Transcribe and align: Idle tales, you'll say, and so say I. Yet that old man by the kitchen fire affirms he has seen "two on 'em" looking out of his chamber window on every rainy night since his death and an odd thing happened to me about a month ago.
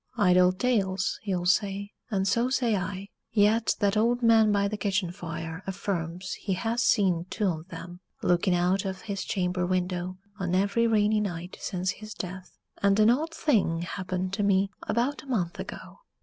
Idle 0.17 0.51
tales, 0.53 1.19
you'll 1.25 1.45
say, 1.45 1.91
and 2.09 2.27
so 2.27 2.49
say 2.49 2.75
I. 2.75 3.09
Yet 3.33 3.75
that 3.81 3.95
old 3.95 4.23
man 4.23 4.51
by 4.51 4.67
the 4.67 4.75
kitchen 4.75 5.11
fire 5.11 5.61
affirms 5.67 6.33
he 6.41 6.53
has 6.53 6.81
seen 6.81 7.27
"two 7.29 7.45
on 7.45 7.65
'em" 7.69 7.99
looking 8.23 8.55
out 8.55 8.83
of 8.83 9.01
his 9.03 9.23
chamber 9.23 9.63
window 9.63 10.17
on 10.39 10.55
every 10.55 10.87
rainy 10.87 11.19
night 11.19 11.55
since 11.61 11.91
his 11.91 12.15
death 12.15 12.57
and 12.81 12.99
an 12.99 13.11
odd 13.11 13.31
thing 13.31 13.83
happened 13.83 14.33
to 14.33 14.41
me 14.41 14.71
about 14.87 15.21
a 15.21 15.27
month 15.27 15.59
ago. 15.59 15.99